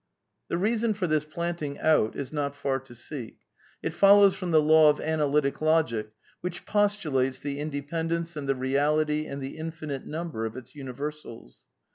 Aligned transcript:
The 0.47 0.57
reason 0.57 0.95
for 0.95 1.05
this 1.05 1.25
planting 1.25 1.77
out 1.79 2.15
is 2.15 2.33
not 2.33 2.55
far 2.55 2.79
to 2.79 2.95
seek; 2.95 3.37
it 3.83 3.93
follows 3.93 4.33
from 4.35 4.49
the 4.49 4.59
law 4.59 4.89
of 4.89 4.99
analytic 4.99 5.61
logic, 5.61 6.09
which 6.39 6.65
postulates 6.65 7.41
he 7.41 7.59
independence 7.59 8.35
and 8.35 8.49
the 8.49 8.55
reality 8.55 9.27
and 9.27 9.39
the 9.39 9.57
infinite 9.59 10.07
number 10.07 10.47
of 10.47 10.57
its 10.57 10.73
universals. 10.73 11.67